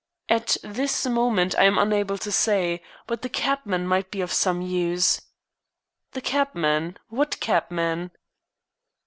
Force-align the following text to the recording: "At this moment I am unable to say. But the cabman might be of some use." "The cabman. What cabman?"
"At 0.29 0.57
this 0.63 1.05
moment 1.05 1.53
I 1.59 1.65
am 1.65 1.77
unable 1.77 2.17
to 2.17 2.31
say. 2.31 2.81
But 3.05 3.21
the 3.21 3.29
cabman 3.29 3.85
might 3.85 4.09
be 4.09 4.21
of 4.21 4.33
some 4.33 4.59
use." 4.63 5.21
"The 6.13 6.21
cabman. 6.21 6.97
What 7.09 7.39
cabman?" 7.39 8.09